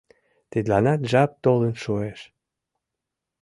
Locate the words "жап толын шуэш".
1.11-2.19